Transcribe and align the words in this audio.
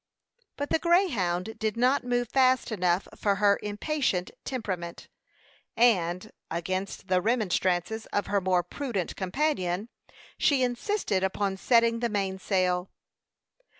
But 0.57 0.71
the 0.71 0.79
Greyhound 0.79 1.59
did 1.59 1.77
not 1.77 2.03
move 2.03 2.27
fast 2.29 2.71
enough 2.71 3.07
for 3.15 3.35
her 3.35 3.59
impatient 3.61 4.31
temperament, 4.43 5.07
and, 5.77 6.31
against 6.49 7.07
the 7.07 7.21
remonstrances 7.21 8.07
of 8.07 8.25
her 8.25 8.41
more 8.41 8.63
prudent 8.63 9.15
companion, 9.15 9.89
she 10.39 10.63
insisted 10.63 11.23
upon 11.23 11.55
setting 11.55 11.99
the 11.99 12.09
mainsail. 12.09 12.89